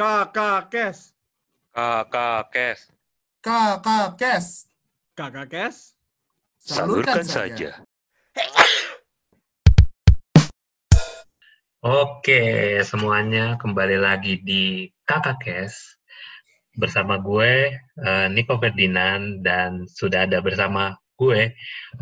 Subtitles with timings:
[0.00, 1.12] Kakak Kes.
[1.76, 2.88] Kakak Kes.
[3.44, 4.64] Kakak Kes.
[5.12, 5.76] Kakak Kes.
[6.56, 7.84] Salurkan saja.
[11.84, 16.00] Oke, semuanya kembali lagi di Kakak Kes
[16.80, 21.52] bersama gue eh, Nico Ferdinand dan sudah ada bersama gue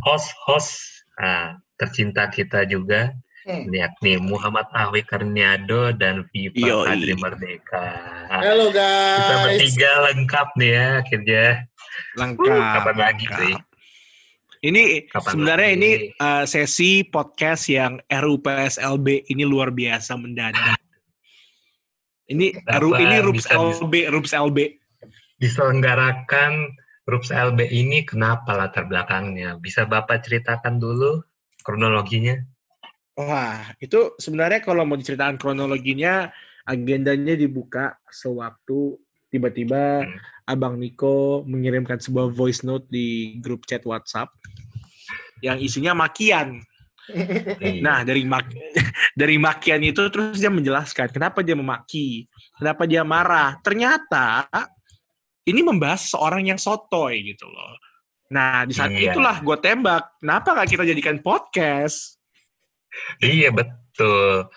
[0.06, 3.10] host-host ah, tercinta kita juga
[3.48, 3.64] Hmm.
[3.72, 6.84] yakni Muhammad Ahwi Karniado dan Viva Yoi.
[6.84, 7.84] Kadri Merdeka.
[8.28, 9.40] Halo Kita guys.
[9.56, 11.46] bertiga lengkap nih ya akhirnya.
[12.20, 12.52] Lengkap.
[12.52, 13.40] Uh, kapan lagi lengkap.
[13.40, 13.52] cuy?
[14.58, 15.78] Ini Kapan sebenarnya lagi?
[15.80, 15.90] ini
[16.20, 20.76] uh, sesi podcast yang RUPSLB ini luar biasa mendadak.
[22.28, 24.58] Ini RU ini RUPS bisa- LB, RUPS LB.
[25.40, 26.76] Diselenggarakan
[27.08, 29.56] RUPS LB ini kenapa latar belakangnya?
[29.56, 31.24] Bisa Bapak ceritakan dulu
[31.64, 32.36] kronologinya?
[33.18, 36.30] Wah, itu sebenarnya kalau mau diceritakan kronologinya,
[36.62, 38.94] agendanya dibuka sewaktu
[39.28, 40.16] tiba-tiba Hmm.
[40.48, 44.32] Abang Niko mengirimkan sebuah voice note di grup chat WhatsApp
[45.44, 46.62] yang isinya makian.
[47.08, 47.80] Iya.
[47.84, 48.48] Nah, dari mak
[49.20, 52.24] dari makian itu terus dia menjelaskan kenapa dia memaki,
[52.56, 53.56] kenapa dia marah.
[53.60, 54.48] Ternyata
[55.48, 57.74] ini membahas seorang yang sotoy gitu loh.
[58.28, 59.16] Nah, di saat Iya.
[59.16, 62.17] itulah gue tembak, kenapa nggak kita jadikan podcast?
[63.22, 64.48] Iya betul.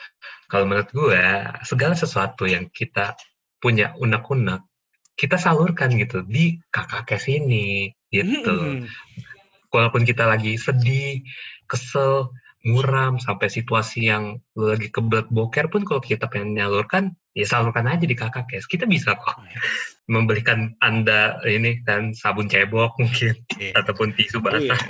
[0.51, 1.23] Kalau menurut gue,
[1.63, 3.15] segala sesuatu yang kita
[3.63, 4.67] punya unek-unek,
[5.15, 8.83] kita salurkan gitu di kakak kes ini, gitu.
[8.83, 8.89] Hmm.
[9.71, 11.23] Walaupun kita lagi sedih,
[11.69, 12.35] kesel,
[12.67, 18.03] muram, sampai situasi yang lagi kebelet boker pun kalau kita pengen nyalurkan, ya salurkan aja
[18.03, 18.67] di kakak kes.
[18.67, 19.39] Kita bisa kok
[20.11, 23.79] membelikan anda ini kan sabun cebok mungkin, Iya.
[23.79, 24.75] ataupun tisu Iya.
[24.75, 24.81] basah.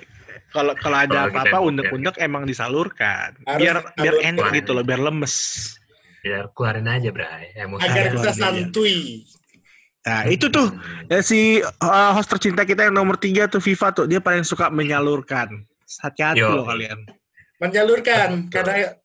[0.51, 3.39] Kalau kalau ada apa-apa yang unek-unek emang disalurkan.
[3.47, 4.29] Harus biar biar salurkan.
[4.35, 5.35] enak gitu loh, biar lemes.
[6.21, 7.81] Ya keluarin aja bray, emosi.
[7.87, 9.25] Agar kita santuy.
[10.01, 10.67] Nah, itu tuh
[11.07, 14.67] ya, si uh, host tercinta kita yang nomor tiga tuh Viva tuh dia paling suka
[14.73, 15.61] menyalurkan.
[16.01, 16.61] Hati-hati Yo.
[16.61, 17.05] loh kalian.
[17.61, 18.97] Menyalurkan karena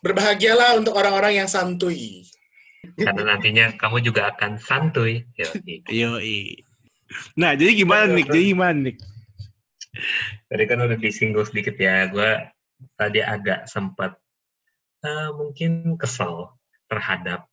[0.00, 2.24] berbahagialah untuk orang-orang yang santuy.
[2.96, 5.26] karena nantinya kamu juga akan santuy.
[5.36, 5.84] Yoi.
[5.90, 6.40] Yoi.
[7.36, 8.30] Nah, jadi gimana Nick?
[8.30, 8.96] Jadi gimana Nick?
[10.46, 12.30] Tadi kan udah disinggung sedikit ya, gue
[12.94, 14.14] tadi agak sempat
[15.02, 16.54] eh, mungkin kesel
[16.86, 17.50] terhadap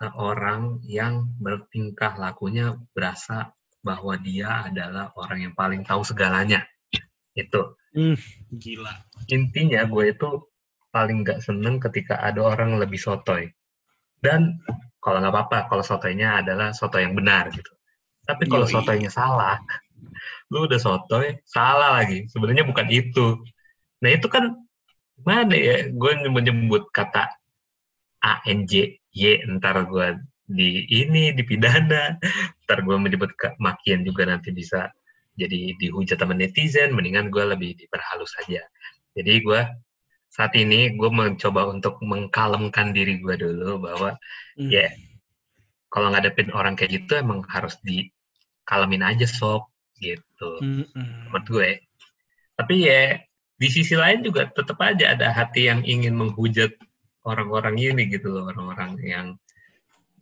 [0.00, 3.52] eh, orang yang bertingkah lakunya berasa
[3.84, 6.64] bahwa dia adalah orang yang paling tahu segalanya.
[7.36, 7.78] Itu
[8.52, 8.94] Gila.
[9.32, 10.28] intinya gue itu
[10.92, 13.48] paling nggak seneng ketika ada orang lebih sotoy.
[14.18, 14.58] Dan
[14.98, 17.70] kalau nggak apa-apa, kalau sotoynya adalah soto yang benar gitu.
[18.26, 19.56] Tapi kalau sotoynya salah,
[20.52, 22.24] lu udah sotoy, salah lagi.
[22.32, 23.36] Sebenarnya bukan itu.
[24.02, 24.44] Nah itu kan
[25.26, 25.76] mana ya?
[25.92, 27.28] Gue menyebut kata
[28.22, 28.72] ANJ,
[29.14, 29.22] Y,
[29.58, 30.06] ntar gue
[30.48, 32.16] di ini dipidana,
[32.64, 34.88] ntar gue menyebut ke makian juga nanti bisa
[35.38, 38.62] jadi dihujat sama netizen, mendingan gue lebih diperhalus saja.
[39.14, 39.60] Jadi gue
[40.28, 44.16] saat ini gue mencoba untuk mengkalemkan diri gue dulu bahwa
[44.58, 44.70] Hmm.
[44.74, 44.90] ya
[45.92, 51.30] kalau ngadepin orang kayak gitu emang harus dikalemin aja sob gitu Mm-mm.
[51.30, 51.70] menurut gue.
[52.58, 53.18] Tapi ya
[53.58, 56.74] di sisi lain juga tetap aja ada hati yang ingin menghujat
[57.26, 59.26] orang-orang ini gitu loh, orang-orang yang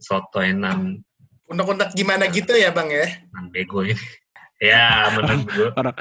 [0.00, 1.00] sotoinan
[1.46, 3.06] Unek-unek gimana gitu ya bang ya?
[3.30, 3.94] nan bego ini.
[4.72, 5.96] ya menurut gue Orang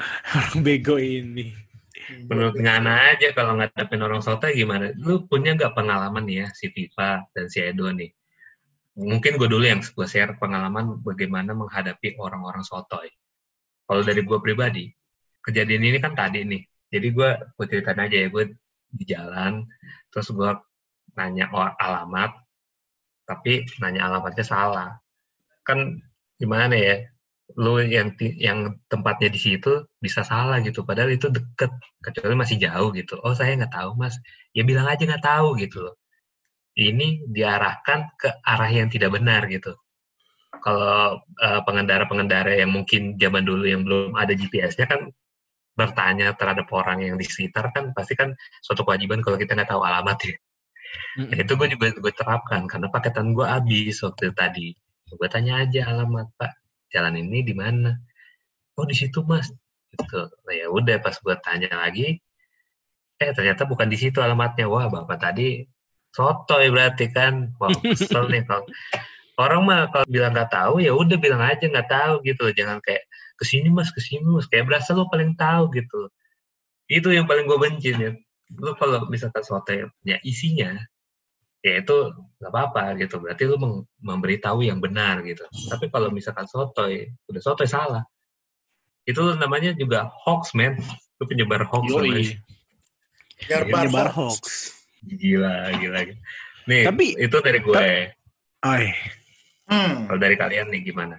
[0.66, 1.54] bego ini.
[2.26, 4.90] menurut Ngana aja kalau ngadepin orang sotoy gimana?
[4.98, 8.10] Lu punya nggak pengalaman nih ya si Viva dan si Edo nih?
[8.98, 13.06] Mungkin gue dulu yang gue share pengalaman bagaimana menghadapi orang-orang sotoy.
[13.86, 14.90] Kalau dari gue pribadi,
[15.46, 16.62] kejadian ini kan tadi nih.
[16.90, 17.30] Jadi gue
[17.66, 18.44] ceritain aja ya, gue
[18.90, 19.66] di jalan,
[20.10, 20.50] terus gue
[21.14, 22.34] nanya alamat,
[23.26, 24.90] tapi nanya alamatnya salah.
[25.66, 26.02] Kan
[26.38, 27.06] gimana ya?
[27.54, 31.70] Lu yang yang tempatnya di situ bisa salah gitu, padahal itu deket,
[32.02, 33.14] kecuali masih jauh gitu.
[33.22, 34.18] Oh saya nggak tahu mas,
[34.50, 35.94] ya bilang aja nggak tahu gitu loh.
[36.74, 39.78] Ini diarahkan ke arah yang tidak benar gitu.
[40.62, 45.10] Kalau eh, pengendara-pengendara yang mungkin zaman dulu yang belum ada GPS-nya kan
[45.76, 48.32] bertanya terhadap orang yang di sekitar kan pasti kan
[48.64, 50.36] suatu kewajiban kalau kita nggak tahu alamat ya.
[51.20, 54.72] Nah, itu gue juga gue terapkan karena paketan gue habis waktu tadi.
[55.06, 56.52] Gue tanya aja alamat Pak,
[56.90, 57.92] jalan ini di mana?
[58.76, 59.52] Oh di situ Mas.
[59.92, 60.22] Gitu.
[60.44, 62.20] Nah ya udah pas gue tanya lagi,
[63.20, 64.66] eh ternyata bukan di situ alamatnya.
[64.68, 65.64] Wah bapak tadi
[66.12, 67.52] sotoy berarti kan.
[67.60, 68.64] Wah kesel nih kalau
[69.36, 72.44] orang mah kalau bilang nggak tahu ya udah bilang aja nggak tahu gitu.
[72.56, 73.04] Jangan kayak
[73.36, 74.48] ke sini Mas, ke sini Mas.
[74.48, 76.08] Kayak berasa lu paling tahu gitu.
[76.88, 78.12] Itu yang paling gue benci ya.
[78.56, 80.76] Lu kalau misalkan sotoy ya isinya
[81.66, 81.96] ya itu
[82.38, 83.58] nggak apa-apa gitu berarti lu
[83.98, 88.06] memberitahu yang benar gitu tapi kalau misalkan sotoy udah sotoy salah
[89.02, 90.78] itu namanya juga hoax man
[91.18, 92.38] lu penyebar hoax namanya.
[93.50, 94.14] Menyebar hoax.
[94.14, 94.46] hoax.
[95.02, 96.20] gila gila gila.
[96.70, 97.74] nih Tapi- itu dari gue
[98.66, 98.94] Ay,
[99.66, 100.06] Hmm.
[100.06, 101.18] kalau dari kalian nih gimana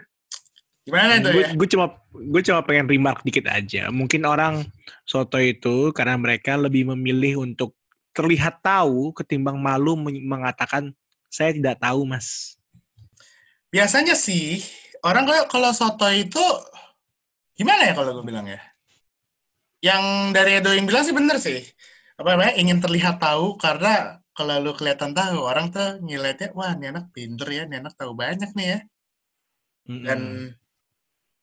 [0.87, 1.51] Gimana itu gue ya?
[1.51, 1.85] gue cuma
[2.15, 3.91] gue cuma pengen remark dikit aja.
[3.91, 4.63] Mungkin orang
[5.03, 7.75] soto itu karena mereka lebih memilih untuk
[8.15, 10.95] terlihat tahu ketimbang malu men- mengatakan
[11.27, 12.55] saya tidak tahu mas.
[13.67, 14.63] Biasanya sih
[15.03, 16.39] orang kalau kalau soto itu
[17.59, 18.63] gimana ya kalau gue bilang ya?
[19.83, 21.67] Yang dari Edo yang bilang sih bener sih.
[22.15, 22.55] Apa namanya?
[22.55, 27.49] Ingin terlihat tahu karena kalau lu kelihatan tahu orang tuh ngeliatnya wah ini anak pinter
[27.49, 28.79] ya, ini anak tahu banyak nih ya.
[29.89, 30.05] Mm-mm.
[30.05, 30.19] Dan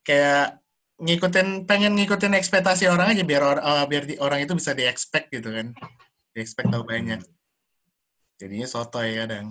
[0.06, 0.62] kayak
[1.02, 4.86] ngikutin pengen ngikutin ekspektasi orang aja biar or- eh, biar di- orang itu bisa di
[4.86, 5.74] expect gitu kan.
[6.30, 7.18] Di expect tahu banyak.
[8.38, 9.50] Jadinya sotoy kadang.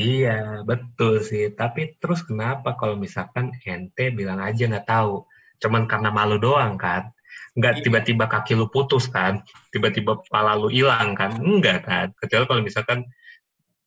[0.00, 1.52] Iya, betul sih.
[1.52, 5.28] Tapi terus kenapa kalau misalkan ente bilang aja nggak tahu,
[5.60, 7.12] cuman karena malu doang kan?
[7.58, 7.82] Nggak Iya.
[7.82, 9.42] tiba-tiba kaki lu putus kan?
[9.74, 11.34] Tiba-tiba kepala lu hilang kan?
[11.42, 12.06] Enggak kan?
[12.14, 13.02] Kecuali kalau misalkan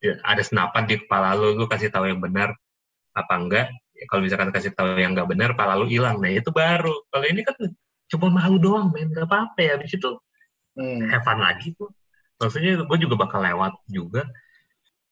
[0.03, 2.51] ya, ada senapan di kepala lu, lu kasih tahu yang benar
[3.13, 3.68] apa enggak?
[3.95, 6.19] Ya, kalau misalkan kasih tahu yang nggak benar, kepala lu hilang.
[6.19, 6.91] Nah itu baru.
[7.07, 7.56] Kalau ini kan
[8.12, 9.07] cuma malu doang, men.
[9.09, 9.71] Nggak apa-apa ya.
[9.79, 10.09] Habis itu
[10.71, 11.03] Hmm.
[11.07, 11.91] have fun lagi tuh.
[12.39, 14.24] Maksudnya gue juga bakal lewat juga.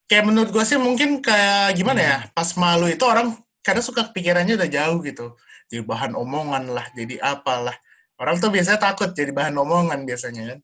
[0.05, 3.29] kayak menurut gue sih mungkin kayak gimana ya pas malu itu orang
[3.61, 5.37] kadang suka pikirannya udah jauh gitu
[5.69, 7.77] jadi bahan omongan lah jadi apalah
[8.19, 10.59] orang tuh biasanya takut jadi bahan omongan biasanya kan.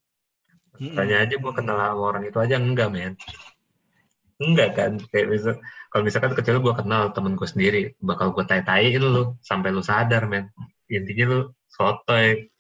[0.75, 3.13] Tanya aja gue kenal sama orang itu aja enggak men.
[4.44, 4.92] Enggak kan?
[5.10, 5.52] Kayak bisa
[5.88, 10.28] kalau misalkan kecuali gue kenal temen gue sendiri bakal gue tai-taiin lu sampai lu sadar
[10.28, 10.52] men.
[10.92, 11.40] Intinya lu
[11.72, 12.52] sotoy.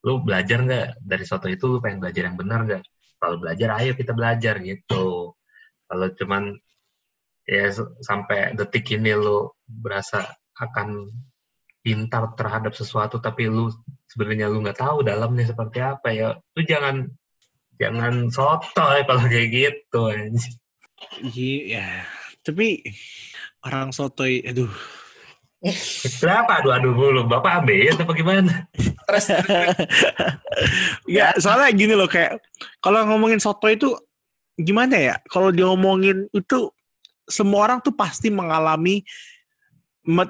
[0.00, 2.82] Lu belajar nggak dari soto itu lu pengen belajar yang benar nggak
[3.18, 5.34] kalau belajar ayo kita belajar gitu.
[5.90, 6.54] Kalau cuman
[7.44, 7.68] ya
[8.00, 10.22] sampai detik ini lu berasa
[10.54, 11.10] akan
[11.88, 13.72] pintar terhadap sesuatu tapi lu
[14.12, 17.08] sebenarnya lu nggak tahu dalamnya seperti apa ya lu jangan
[17.80, 20.02] jangan sotoy kalau kayak gitu.
[21.22, 22.04] Iya,
[22.42, 22.82] tapi
[23.62, 24.68] orang sotoy, aduh,
[26.22, 27.26] Kenapa aduh-aduh mulu?
[27.26, 28.70] Bapak AB atau gimana?
[28.78, 29.26] Terus
[31.18, 32.38] ya soalnya gini loh kayak
[32.78, 33.90] kalau ngomongin soto itu
[34.54, 35.14] gimana ya?
[35.26, 36.70] Kalau diomongin itu
[37.26, 39.06] semua orang tuh pasti mengalami me-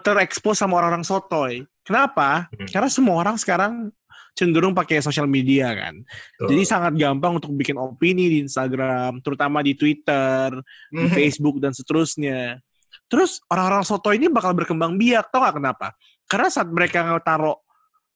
[0.02, 1.62] terekspos sama orang-orang sotoy.
[1.86, 2.50] Kenapa?
[2.50, 2.66] Hmm.
[2.66, 3.94] Karena semua orang sekarang
[4.34, 5.98] cenderung pakai sosial media kan.
[6.38, 6.46] Tuh.
[6.50, 10.54] Jadi sangat gampang untuk bikin opini di Instagram, terutama di Twitter,
[10.94, 11.14] di Mhm.
[11.14, 12.62] Facebook dan seterusnya.
[13.10, 15.96] Terus orang-orang soto ini bakal berkembang biak, tau gak kenapa?
[16.28, 17.56] Karena saat mereka taruh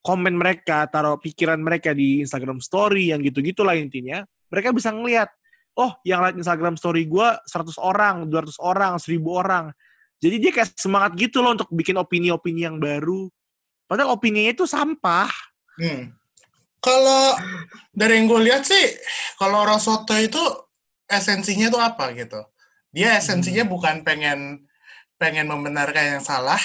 [0.02, 5.30] komen mereka, taruh pikiran mereka di Instagram Story yang gitu-gitu lah intinya, mereka bisa ngelihat,
[5.78, 9.72] oh yang lihat Instagram Story gua 100 orang, 200 orang, 1000 orang.
[10.22, 13.26] Jadi dia kayak semangat gitu loh untuk bikin opini-opini yang baru.
[13.90, 15.28] Padahal opininya itu sampah.
[15.82, 16.14] Hmm.
[16.78, 17.34] Kalau
[17.90, 18.86] dari yang gue lihat sih,
[19.38, 20.38] kalau orang soto itu
[21.10, 22.38] esensinya tuh apa gitu?
[22.94, 24.66] Dia esensinya bukan pengen
[25.18, 26.58] pengen membenarkan yang salah,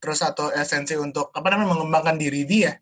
[0.00, 2.80] terus atau esensi untuk apa namanya mengembangkan diri dia.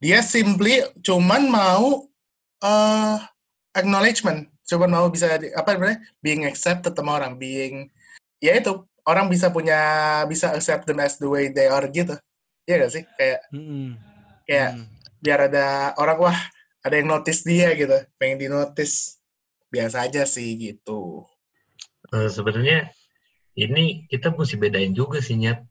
[0.00, 2.08] Dia simply cuman mau
[2.60, 3.16] eh
[3.72, 7.88] acknowledgement, cuman mau bisa di- apa namanya being accepted sama orang, being
[8.40, 9.80] ya itu orang bisa punya
[10.30, 12.14] bisa accept them as the way they are gitu.
[12.64, 13.02] Iya gak sih?
[13.18, 13.98] Kayak Mm-mm.
[14.46, 14.86] kayak Mm.
[15.20, 15.66] biar ada
[15.98, 16.38] orang wah
[16.80, 19.20] ada yang notice dia gitu pengen di notice
[19.68, 21.28] biasa aja sih gitu
[22.10, 22.90] Eh, sebenarnya
[23.54, 25.62] ini kita mesti bedain juga sih nyet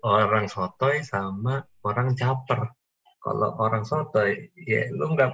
[0.00, 2.72] orang sotoy sama orang caper.
[3.20, 5.30] Kalau orang sotoy, ya lu nggak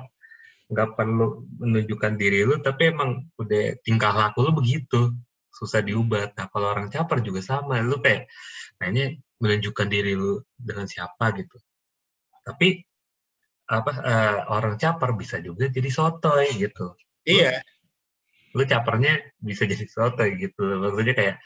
[0.74, 5.14] nggak perlu menunjukkan diri lu, tapi emang udah tingkah laku lu begitu,
[5.52, 6.36] susah diubah.
[6.36, 8.28] Nah kalau orang caper juga sama, lu kayak
[8.78, 11.56] kayaknya menunjukkan diri lu dengan siapa gitu.
[12.46, 12.82] Tapi
[13.68, 16.94] apa eh, orang caper bisa juga jadi sotoy gitu.
[17.28, 17.60] Iya.
[18.56, 20.64] lu capernya bisa jadi sotoy gitu.
[20.80, 21.36] Maksudnya kayak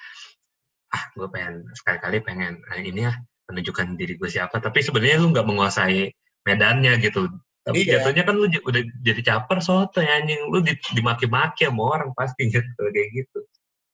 [0.93, 3.13] ah gue pengen sekali-kali pengen ah, ini ya
[3.51, 4.63] menunjukkan diri gue siapa.
[4.63, 6.15] Tapi sebenarnya lu nggak menguasai
[6.47, 7.27] medannya gitu.
[7.67, 7.99] Tapi Iya.
[8.03, 10.47] jatuhnya kan lu udah jadi caper sotoy anjing.
[10.47, 12.83] Lu di- dimaki-maki sama orang pasti gitu.
[12.95, 13.41] Kayak gitu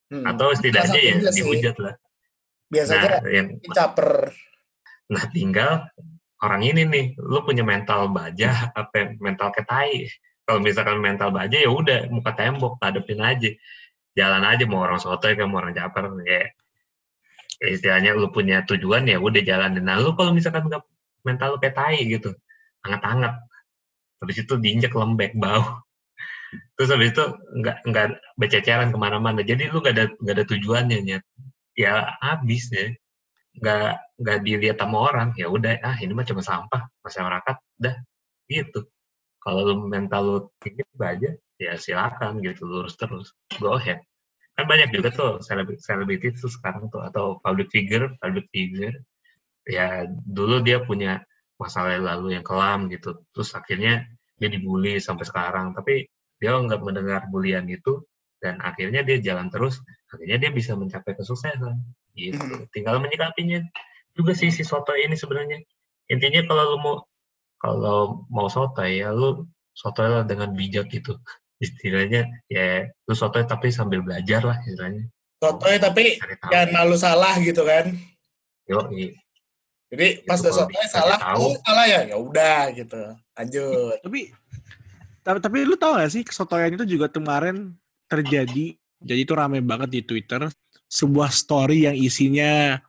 [0.09, 0.25] Hmm.
[0.25, 1.95] atau setidaknya ya dihujat lah.
[2.69, 4.33] Biasanya nah yang caper
[5.09, 5.89] nah tinggal
[6.45, 10.09] orang ini nih lu punya mental baja apa mental ketai?
[10.49, 13.53] Kalau misalkan mental baja ya udah muka tembok hadapin aja.
[14.17, 16.49] Jalan aja mau orang sotoy kan mau orang caper ya.
[17.59, 19.85] Istilahnya lu punya tujuan ya udah jalanin.
[19.85, 20.85] Nah lu kalau misalkan nggak
[21.27, 22.33] mental lu kayak tai gitu
[22.87, 23.35] anget-anget
[24.19, 25.83] habis itu diinjek lembek bau
[26.77, 27.25] terus habis itu
[27.61, 28.07] nggak nggak
[28.41, 29.41] bececeran ke mana-mana.
[29.45, 31.25] Jadi lu nggak ada nggak ada tujuannya nyet.
[31.79, 32.97] Ya habis deh
[33.59, 33.91] nggak
[34.21, 35.29] nggak dilihat sama orang.
[35.37, 36.83] Ya udah ah ini mah cuma sampah.
[37.05, 37.97] Masyarakat dah
[38.51, 38.89] gitu.
[39.43, 41.31] Kalau lu mental lu tinggi aja?
[41.59, 42.65] Ya silakan gitu.
[42.67, 43.35] Lurus terus.
[43.61, 44.03] Go ahead.
[44.59, 45.33] Kan banyak juga tuh
[45.79, 48.97] selebriti tuh sekarang tuh atau public figure public figure.
[49.69, 51.23] Ya dulu dia punya
[51.61, 53.23] masalah lalu yang kelam gitu.
[53.35, 54.07] Terus akhirnya
[54.39, 55.75] dia dibully sampai sekarang.
[55.79, 56.07] Tapi
[56.39, 58.03] dia nggak mendengar bulian itu
[58.39, 61.75] dan akhirnya dia jalan terus akhirnya dia bisa mencapai kesuksesan
[62.15, 62.71] gitu Mhm.
[62.71, 63.63] tinggal menyikapinya
[64.15, 65.59] juga sih si soto ini sebenarnya
[66.09, 66.97] intinya kalau lu mau
[67.59, 67.99] kalau
[68.31, 71.15] mau soto ya lu soto lah dengan bijak gitu
[71.65, 75.07] istilahnya ya lu soto tapi sambil belajar lah istilahnya
[75.39, 77.95] Sotoy tapi cari tahu jangan malu salah gitu kan.
[78.67, 78.83] yo
[79.89, 81.41] Jadi pas udah sotoy dikasih salah, tahu.
[81.41, 83.03] oh salah ya, ya udah gitu.
[83.39, 83.97] Lanjut.
[84.03, 84.21] Tapi
[85.29, 87.77] tapi, tapi lu tau gak sih kesotoyan itu juga kemarin
[88.09, 88.73] terjadi.
[89.05, 90.49] Jadi itu rame banget di Twitter.
[90.89, 92.81] Sebuah story yang isinya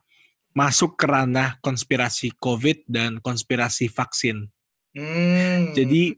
[0.56, 4.48] masuk ke ranah konspirasi COVID dan konspirasi vaksin.
[4.96, 5.76] Hmm.
[5.76, 6.16] Jadi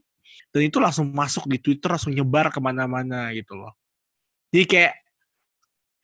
[0.54, 3.74] dan itu langsung masuk di Twitter langsung nyebar ke mana-mana gitu loh.
[4.54, 4.94] Jadi kayak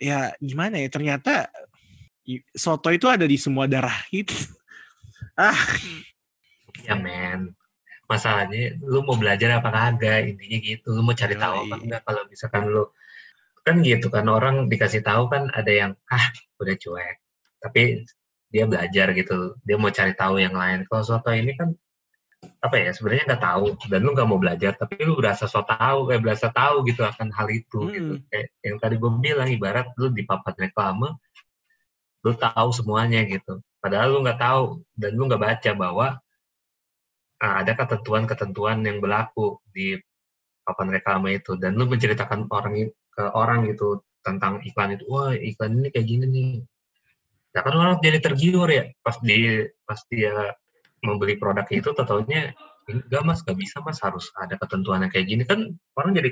[0.02, 1.46] ya gimana ya ternyata
[2.58, 4.34] soto itu ada di semua darah gitu.
[5.38, 5.54] Ah,
[6.82, 7.54] ya men
[8.08, 10.32] masalahnya lu mau belajar apa kagak?
[10.32, 12.84] Intinya gitu lu mau cari tahu apa enggak kalau misalkan lu
[13.62, 16.26] kan gitu kan orang dikasih tahu kan ada yang ah
[16.58, 17.16] udah cuek.
[17.60, 17.82] Tapi
[18.48, 20.88] dia belajar gitu dia mau cari tahu yang lain.
[20.88, 21.76] Kalau soto ini kan
[22.62, 26.06] apa ya sebenarnya nggak tahu dan lu nggak mau belajar tapi lu berasa so tahu
[26.06, 28.12] kayak berasa tahu gitu akan hal itu gitu.
[28.14, 28.22] Mm.
[28.30, 31.18] kayak yang tadi gue bilang ibarat lu di papan reklame
[32.26, 33.62] lu tahu semuanya gitu.
[33.78, 36.14] Padahal lu nggak tahu dan lu nggak baca bahwa ah,
[37.38, 39.94] ada ketentuan-ketentuan yang berlaku di
[40.66, 41.54] papan reklame itu.
[41.54, 46.24] Dan lu menceritakan orang ke orang gitu tentang iklan itu wah iklan ini kayak gini
[46.26, 46.52] nih.
[47.54, 50.52] Nah kan orang jadi tergiur ya pas di pas dia
[51.00, 52.52] membeli produk itu taunya
[52.90, 55.42] enggak mas gak bisa mas harus ada ketentuan yang kayak gini.
[55.46, 56.30] Kan orang jadi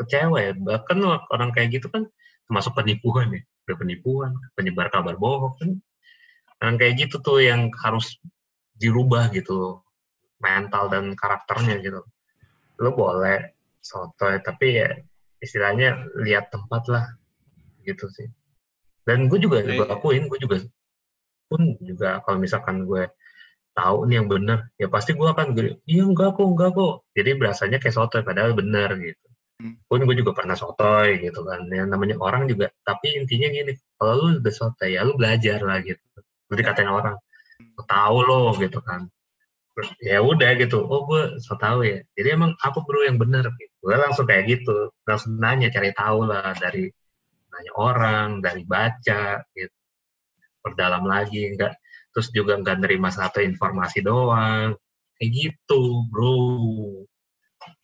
[0.00, 0.52] kecewa ya.
[0.56, 0.98] Bahkan
[1.30, 2.08] orang kayak gitu kan
[2.48, 3.42] termasuk penipuan ya.
[3.68, 5.70] Udah penipuan penyebar kabar bohong kan.
[6.62, 8.16] Orang kayak gitu tuh yang harus
[8.78, 9.84] dirubah gitu
[10.44, 12.04] mental dan karakternya gitu.
[12.84, 14.92] Lo boleh sotoy tapi ya
[15.40, 17.04] istilahnya lihat tempat lah
[17.82, 18.28] gitu sih.
[19.04, 19.88] Dan gue juga gue Iya.
[19.88, 20.56] akuin gue juga
[21.48, 23.04] pun juga kalau misalkan gue
[23.76, 26.94] tahu nih yang bener ya pasti gue akan gue iya enggak kok enggak kok.
[27.12, 29.20] Jadi berasanya kayak sotoy padahal bener gitu.
[29.54, 29.78] Hmm.
[29.86, 34.12] pun gue juga pernah sotoy gitu kan yang namanya orang juga tapi intinya gini kalau
[34.18, 36.02] lu udah sotoy ya lu belajar lah gitu.
[36.50, 37.14] Lu dikatain orang
[37.78, 39.06] "Lu tahu lo gitu kan
[39.98, 43.74] ya udah gitu oh gue so tahu ya jadi emang apa bro yang benar gitu.
[43.82, 46.86] gue langsung kayak gitu langsung nanya cari tahu lah dari
[47.50, 49.74] nanya orang dari baca gitu
[50.62, 51.74] perdalam lagi enggak
[52.14, 54.78] terus juga nggak nerima satu informasi doang
[55.18, 57.02] kayak gitu bro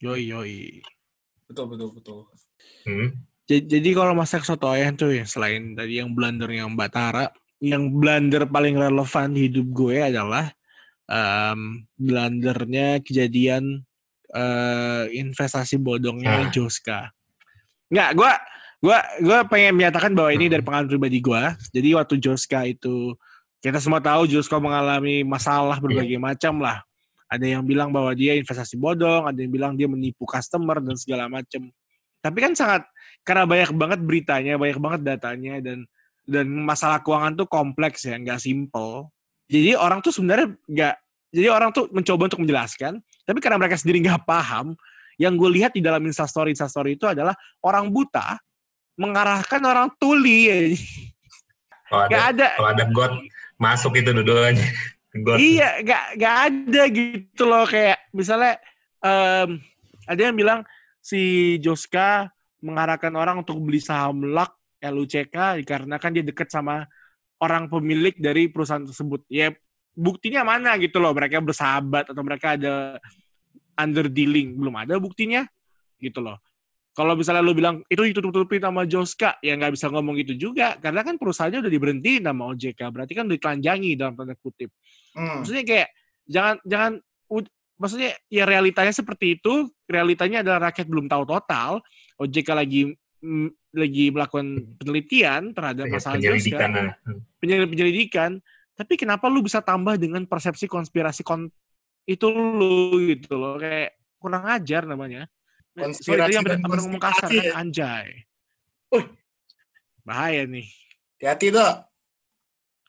[0.01, 0.81] yoi yoi.
[1.51, 2.19] Betul betul betul.
[2.87, 3.09] hmm?
[3.51, 7.27] Jadi, jadi kalau masak soto ayam tuh ya selain tadi yang blendernya Mbak Tara,
[7.59, 10.55] yang blender paling relevan di hidup gue adalah
[11.11, 13.83] em, blendernya kejadian
[14.31, 16.50] eh, investasi bodongnya Ah.
[16.55, 17.11] Joska.
[17.90, 18.33] Nggak, gue
[18.81, 20.55] gue gue pengen menyatakan bahwa ini Hmm.
[20.55, 21.43] dari pengalaman pribadi gue.
[21.75, 23.19] Jadi waktu Joska itu
[23.59, 26.81] kita semua tahu Joska mengalami masalah berbagai macam lah.
[27.26, 31.26] Ada yang bilang bahwa dia investasi bodong, ada yang bilang dia menipu customer dan segala
[31.26, 31.67] macam.
[32.23, 32.87] Tapi kan sangat
[33.26, 35.79] karena banyak banget beritanya, banyak banget datanya dan
[36.23, 39.11] dan masalah keuangan tuh kompleks ya, nggak simple.
[39.50, 40.95] Jadi orang tuh sebenarnya nggak,
[41.35, 44.78] jadi orang tuh mencoba untuk menjelaskan, tapi karena mereka sendiri nggak paham,
[45.19, 47.35] yang gue lihat di dalam instastory instastory itu adalah
[47.66, 48.38] orang buta
[48.95, 50.49] mengarahkan orang tuli.
[50.49, 50.57] ya.
[51.90, 53.12] kalau ada ada, kalau ada god
[53.61, 54.64] masuk itu dua-duanya
[55.26, 58.57] god iya, nggak nggak ada gitu loh kayak misalnya
[59.02, 59.59] em,
[60.07, 60.61] ada yang bilang
[61.02, 62.30] si Joska
[62.62, 66.88] mengarahkan orang untuk beli saham LUK LUCK dikarenakan dia dekat sama
[67.41, 69.25] orang pemilik dari perusahaan tersebut.
[69.33, 69.53] Ya
[69.97, 73.01] buktinya mana gitu loh mereka bersahabat atau mereka ada
[73.75, 75.49] under dealing belum ada buktinya
[75.99, 76.39] gitu loh.
[76.91, 81.01] Kalau misalnya lu bilang itu ditutup-tutupi sama Joska, ya nggak bisa ngomong gitu juga karena
[81.07, 84.69] kan perusahaannya udah diberhentiin sama OJK, berarti kan udah ditelanjangi dalam tanda kutip
[85.11, 85.43] Hmm.
[85.43, 85.89] maksudnya kayak
[86.31, 86.93] jangan jangan
[87.27, 91.83] ud- maksudnya ya realitanya seperti itu realitanya adalah rakyat belum tahu total
[92.21, 92.95] OJK lagi
[93.71, 96.95] lagi melakukan penelitian terhadap Ya, masalah penyelidikan Joska, nah.
[97.39, 98.31] penyelidikan, penyelidikan
[98.75, 101.53] tapi kenapa lu bisa tambah dengan persepsi konspirasi kon
[102.09, 105.29] itu lu gitu loh kayak kurang ajar namanya
[105.71, 107.53] Sorry, Konspirasi yang dan benar ngomong kasar kan ya.
[107.55, 108.09] anjay.
[108.91, 109.07] Wih,
[110.03, 110.67] bahaya nih.
[111.23, 111.73] Hati-hati tuh.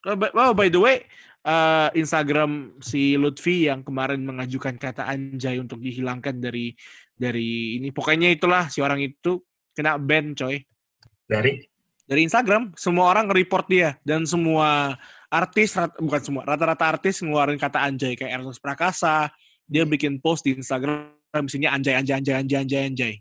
[0.09, 1.05] Oh, by, oh, by the way,
[1.45, 6.73] eh, Instagram si Lutfi yang kemarin mengajukan kata anjay untuk dihilangkan dari
[7.13, 7.93] dari ini.
[7.93, 9.37] Pokoknya itulah si orang itu
[9.71, 10.63] kena ban, coy.
[11.27, 11.67] Dari
[12.01, 14.99] Dari Instagram, semua orang nge-report dia dan semua
[15.31, 19.31] artis rat- bukan semua, rata-rata artis ngeluarin kata anjay kayak Ernest Prakasa,
[19.63, 21.15] dia bikin post di Instagram
[21.47, 23.13] isinya anjay anjay anjay anjay anjay anjay.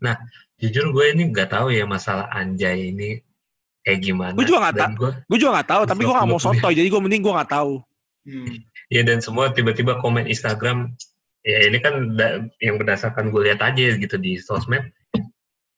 [0.58, 3.22] jujur gue ini nggak tahu ya masalah anjay ini
[3.86, 4.34] kayak gimana.
[4.34, 6.88] Gue juga nggak Dan gue Gue juga nggak tahu, tapi gue nggak mau sotoy, jadi
[6.90, 7.74] gue mending gue nggak tahu.
[8.20, 8.52] Hmm.
[8.92, 10.92] ya dan semua tiba-tiba komen Instagram
[11.40, 14.92] ya ini kan da- yang berdasarkan gue lihat aja gitu di sosmed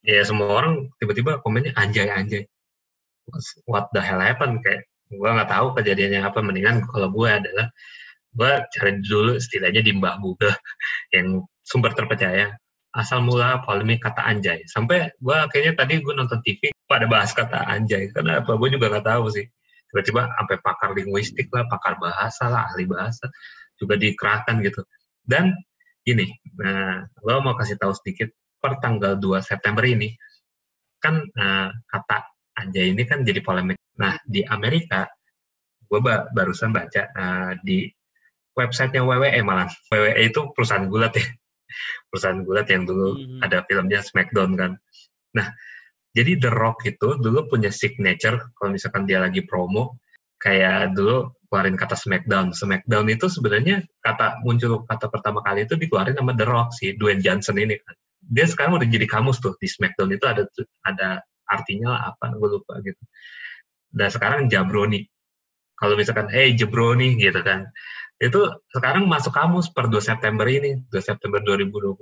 [0.03, 2.43] ya semua orang tiba-tiba komennya anjay anjay.
[3.71, 4.61] What the hell happened?
[4.67, 7.67] Kayak gue nggak tahu kejadiannya apa mendingan kalau gue adalah
[8.33, 10.55] gue cari dulu setidaknya di mbah Google
[11.15, 12.55] yang sumber terpercaya.
[12.93, 14.61] Asal mula polemik kata anjay.
[14.69, 18.13] Sampai gue akhirnya tadi gue nonton TV pada bahas kata anjay.
[18.13, 18.53] Karena apa?
[18.61, 19.47] Gue juga nggak tahu sih.
[19.89, 23.29] Tiba-tiba sampai pakar linguistik lah pakar bahasa lah ahli bahasa
[23.81, 24.85] juga dikerahkan gitu.
[25.25, 25.57] Dan
[26.05, 26.27] ini
[26.59, 28.29] nah lo mau kasih tahu sedikit
[28.63, 30.15] per tanggal 2 September ini
[31.03, 32.19] kan eh, kata
[32.63, 35.11] anjay ini kan jadi polemik nah di Amerika
[35.83, 37.91] gue ba- barusan baca eh, di
[38.55, 41.27] websitenya WWE malah WWE itu perusahaan gulat ya
[42.09, 43.39] perusahaan gulat yang dulu Mhm.
[43.43, 44.73] ada filmnya Smackdown kan
[45.35, 45.51] nah
[46.13, 49.97] jadi The Rock itu dulu punya signature kalau misalkan dia lagi promo
[50.37, 52.53] kayak dulu keluarin kata Smackdown.
[52.53, 57.25] Smackdown itu sebenarnya kata muncul kata pertama kali itu dikeluarin sama The Rock si Dwayne
[57.25, 57.97] Johnson ini kan.
[58.23, 60.43] Dia sekarang udah jadi kamus tuh di Smackdown itu ada
[60.87, 61.09] ada
[61.51, 63.03] artinya apa gue lupa gitu.
[63.93, 65.05] Dan sekarang Jabroni.
[65.77, 67.67] Kalau misalkan hey Jabroni gitu kan.
[68.23, 71.99] Itu sekarang masuk kamus per 2 September ini, 2 September 2020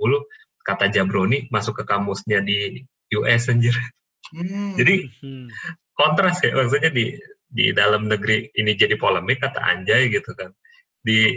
[0.61, 2.85] kata Jabroni masuk ke kamusnya di
[3.17, 3.73] US anjir.
[4.31, 4.77] Hmm.
[4.77, 5.49] Jadi Hmm.
[5.97, 7.17] kontras ya maksudnya di
[7.51, 10.55] di dalam negeri ini jadi polemik kata anjay gitu kan
[11.03, 11.35] di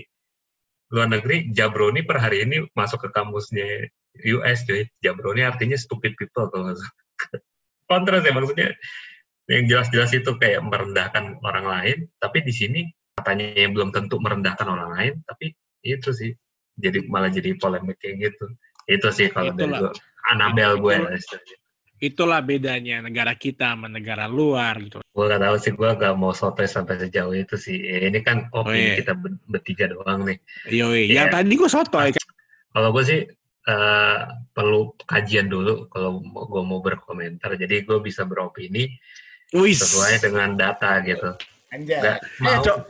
[0.94, 6.46] luar negeri jabroni per hari ini masuk ke kamusnya US cuy jabroni artinya stupid people
[6.48, 6.74] kalau
[7.90, 8.70] kontras ya maksudnya
[9.44, 12.81] yang jelas-jelas itu kayak merendahkan orang lain tapi di sini
[13.14, 16.33] katanya yang belum tentu merendahkan orang lain tapi itu sih
[16.74, 18.44] jadi malah jadi polemik kayak gitu
[18.87, 19.81] itu sih kalau dari Itulah.
[19.85, 19.92] gue
[20.27, 20.94] Anabel gue
[22.00, 22.40] Itulah.
[22.40, 24.98] bedanya negara kita sama negara luar gitu.
[25.00, 28.48] gue gak tahu sih gue gak mau sotoy sampai sejauh itu sih Ya, ini kan
[28.50, 28.96] opini iya.
[29.00, 30.37] kita ber- bertiga doang nih
[30.68, 31.14] Yoi, Iya.
[31.16, 32.27] yang tadi gue sotoy kan.
[32.72, 33.20] kalau gue sih
[33.64, 34.18] eh,
[34.50, 38.92] perlu kajian dulu kalau gue mau berkomentar jadi gue bisa beropini
[39.50, 39.81] Wis.
[39.81, 41.33] sesuai dengan data gitu
[41.68, 41.98] Anjay.
[41.98, 42.85] Nggak Eh, mau co-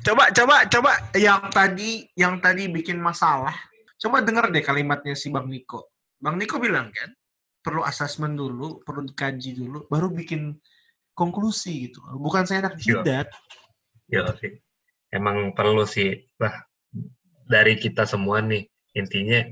[0.00, 3.52] coba coba coba yang tadi yang tadi bikin masalah.
[3.98, 5.92] Coba denger deh kalimatnya si Bang Niko.
[6.16, 7.12] Bang Niko bilang kan
[7.58, 10.56] perlu asesmen dulu, perlu dikaji dulu, baru bikin
[11.12, 12.00] konklusi gitu.
[12.16, 13.02] Bukan saya anak Iya.
[13.02, 13.28] jidat.
[14.08, 14.56] ya sih
[15.12, 16.64] emang perlu sih lah
[17.44, 19.44] dari kita semua nih intinya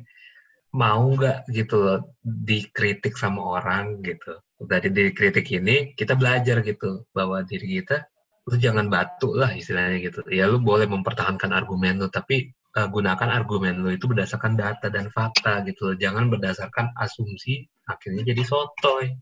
[0.77, 4.37] mau nggak gitu loh dikritik sama orang gitu.
[4.61, 8.05] Dari dikritik ini kita belajar gitu bahwa diri kita
[8.47, 10.21] lu jangan batu lah istilahnya gitu.
[10.29, 15.09] Ya lu boleh mempertahankan argumen lu tapi eh, gunakan argumen lu itu berdasarkan data dan
[15.09, 15.97] fakta gitu loh.
[15.97, 19.17] Jangan berdasarkan asumsi akhirnya jadi sotoy.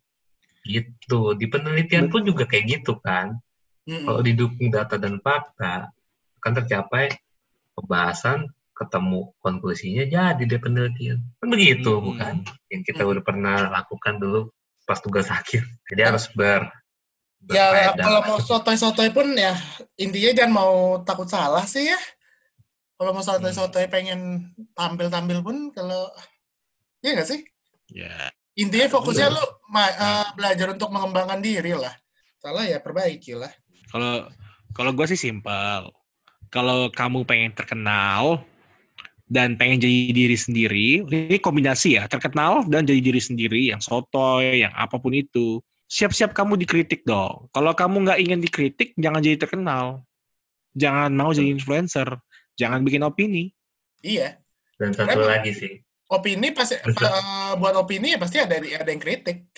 [0.67, 1.21] Gitu.
[1.39, 3.39] Di penelitian pun juga kayak gitu kan.
[3.85, 5.93] Kalau didukung data dan fakta
[6.41, 7.13] akan tercapai
[7.77, 12.05] pembahasan ketemu konklusinya jadi deh penelitian kan begitu Hmm.
[12.11, 12.35] bukan
[12.69, 13.11] yang kita Hmm.
[13.15, 14.51] udah pernah lakukan dulu
[14.85, 16.67] pas tugas akhir jadi harus ber
[17.45, 19.53] Ya kalau mau sotoy-sotoy pun ya
[20.01, 22.01] intinya jangan mau takut salah sih ya.
[22.97, 26.09] Kalau mau sotoy-sotoy pengen tampil-tampil pun kalau
[27.05, 27.45] Iya nggak sih?
[27.93, 28.33] Ya.
[28.57, 29.45] Intinya fokusnya lu
[29.77, 31.93] eh, belajar untuk mengembangkan diri lah.
[32.41, 33.53] Salah ya perbaiki lah.
[33.93, 34.25] Kalau
[34.73, 35.93] kalau gue sih simpel.
[36.49, 38.41] Kalau kamu pengen terkenal
[39.25, 44.61] dan pengen jadi diri sendiri, ini kombinasi ya, terkenal dan jadi diri sendiri, yang sotoy,
[44.65, 45.65] yang apa pun itu.
[45.89, 47.49] Siap-siap kamu dikritik dong.
[47.53, 50.05] Kalau kamu nggak ingin dikritik, jangan jadi terkenal.
[50.75, 52.19] Jangan mau jadi influencer.
[52.59, 53.55] Jangan bikin opini.
[54.05, 54.37] Iya.
[54.75, 55.31] dan satu Emang.
[55.31, 59.49] lagi sih Opini pasti eh, buat opini ya pasti ada ada yang kritik.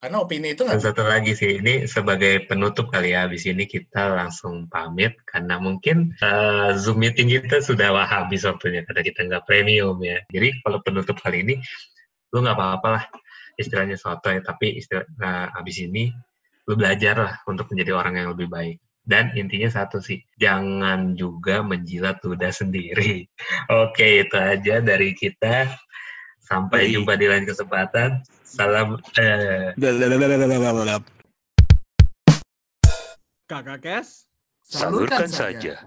[0.00, 4.16] Karena opini itu nggak satu lagi sih ini sebagai penutup kali ya habis ini kita
[4.16, 5.20] langsung pamit.
[5.28, 10.24] Karena mungkin eh, zoom meeting kita sudah habis waktunya karena kita nggak premium ya.
[10.32, 11.54] Jadi kalau penutup kali ini
[12.32, 13.04] lu nggak apa-apa lah
[13.60, 16.08] istilahnya sotoy tapi istilah nah, habis ini
[16.64, 18.80] lu belajar lah untuk menjadi orang yang lebih baik.
[19.04, 23.28] Dan intinya satu sih jangan juga menjilat ludah sendiri.
[23.84, 25.68] Oke itu aja dari kita.
[26.40, 28.39] Sampai jumpa di lain kesempatan.
[28.50, 29.70] Salam eh
[33.46, 34.26] Kakak Kes.
[34.66, 35.86] Salurkan saja.